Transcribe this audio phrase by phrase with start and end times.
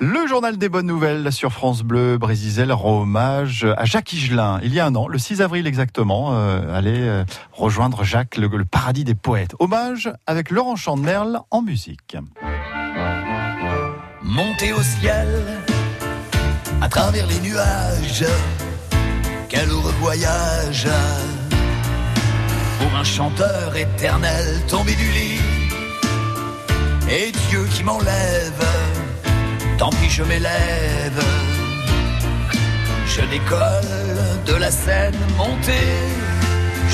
[0.00, 4.58] Le journal des bonnes nouvelles sur France Bleu Brésil rend hommage à Jacques Higelin.
[4.64, 8.48] Il y a un an, le 6 avril exactement, euh, allait euh, rejoindre Jacques, le,
[8.48, 9.54] le paradis des poètes.
[9.60, 12.16] Hommage avec Laurent Chandemerle en musique.
[14.24, 15.28] Monter au ciel,
[16.80, 18.24] à travers les nuages,
[19.48, 20.88] quel heureux voyage
[22.80, 25.67] pour un chanteur éternel tombé du lit.
[27.10, 28.64] Et Dieu qui m'enlève,
[29.78, 31.22] tant pis je m'élève.
[33.06, 35.96] Je décolle de la scène montée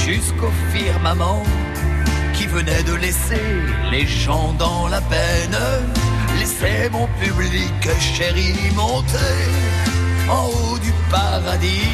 [0.06, 1.42] jusqu'au firmament
[2.32, 3.42] qui venait de laisser
[3.90, 5.58] les gens dans la peine.
[6.38, 9.34] Laissez mon public chéri monter
[10.28, 11.90] en haut du paradis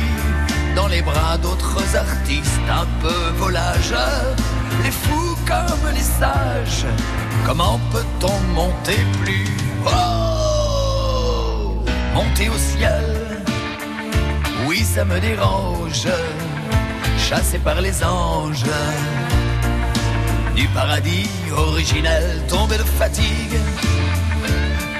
[0.76, 4.36] dans les bras d'autres artistes un peu volageurs,
[4.84, 6.86] les fous comme les sages.
[7.46, 9.46] Comment peut-on monter plus
[9.86, 9.90] haut
[12.14, 13.04] Monter au ciel,
[14.66, 16.06] oui ça me dérange,
[17.18, 18.64] chassé par les anges.
[20.56, 23.58] Du paradis originel tombé de fatigue,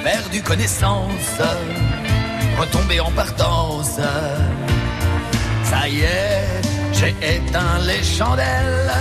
[0.03, 1.41] perdu connaissance,
[2.59, 3.99] retombé en partance.
[5.63, 6.61] Ça y est,
[6.93, 8.93] j'ai éteint les chandelles.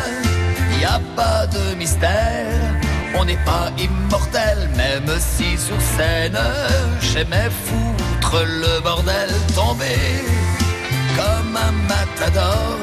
[0.80, 2.89] Y a pas de mystère.
[3.18, 6.38] On n'est pas immortel, même si sur scène
[7.00, 9.96] j'aimais foutre le bordel tombé
[11.16, 12.78] comme un matador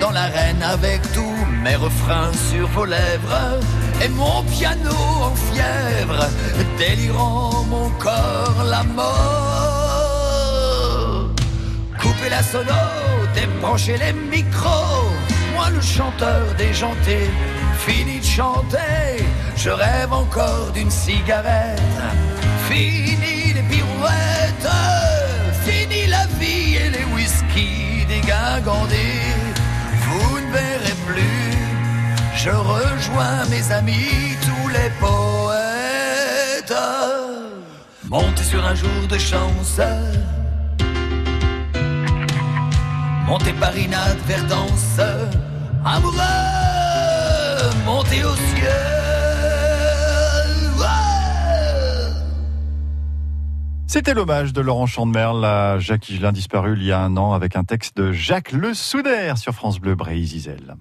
[0.00, 3.60] dans l'arène avec tous mes refrains sur vos lèvres
[4.02, 4.90] et mon piano
[5.22, 6.28] en fièvre,
[6.78, 9.76] délirant mon corps la mort.
[12.00, 12.82] Coupez la sono,
[13.34, 15.15] débranchez les micros.
[15.74, 17.28] Le chanteur déjanté,
[17.86, 19.24] fini de chanter.
[19.56, 21.80] Je rêve encore d'une cigarette.
[22.68, 24.70] Fini les pirouettes,
[25.64, 29.34] fini la vie et les whisky dégingandés.
[30.06, 31.58] Vous ne verrez plus,
[32.36, 35.66] je rejoins mes amis, tous les poètes.
[38.08, 39.80] Montez sur un jour de chance.
[43.26, 45.00] Montez par inadvertance,
[45.86, 46.20] amoureux,
[47.84, 48.96] montez au ciel.
[53.88, 57.56] C'était l'hommage de Laurent Chandemerle à Jacques Higelin disparu il y a un an avec
[57.56, 60.74] un texte de Jacques Le Soudaire sur France Bleu Brésil.